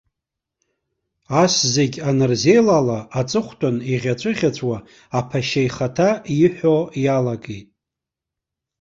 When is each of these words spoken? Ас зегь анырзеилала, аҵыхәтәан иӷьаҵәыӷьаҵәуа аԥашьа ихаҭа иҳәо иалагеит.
Ас 1.43 1.53
зегь 1.73 1.97
анырзеилала, 2.09 2.99
аҵыхәтәан 3.19 3.77
иӷьаҵәыӷьаҵәуа 3.91 4.77
аԥашьа 5.19 5.61
ихаҭа 5.67 6.09
иҳәо 6.41 6.77
иалагеит. 7.03 7.67